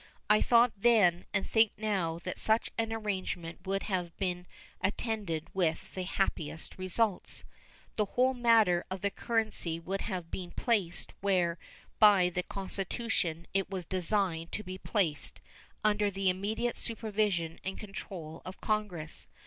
I 0.31 0.41
thought 0.41 0.71
then 0.75 1.25
and 1.31 1.45
think 1.45 1.73
now 1.77 2.17
that 2.23 2.39
such 2.39 2.71
an 2.75 2.91
arrangement 2.91 3.67
would 3.67 3.83
have 3.83 4.17
been 4.17 4.47
attended 4.81 5.47
with 5.53 5.93
the 5.93 6.01
happiest 6.05 6.79
results. 6.79 7.43
The 7.97 8.05
whole 8.05 8.33
matter 8.33 8.83
of 8.89 9.01
the 9.01 9.11
currency 9.11 9.79
would 9.79 10.01
have 10.01 10.31
been 10.31 10.49
placed 10.53 11.13
where 11.21 11.59
by 11.99 12.29
the 12.29 12.41
Constitution 12.41 13.45
it 13.53 13.69
was 13.69 13.85
designed 13.85 14.51
to 14.53 14.63
be 14.63 14.79
placed 14.79 15.39
under 15.83 16.09
the 16.09 16.31
immediate 16.31 16.79
supervision 16.79 17.59
and 17.63 17.77
control 17.77 18.41
of 18.43 18.59
Congress. 18.59 19.27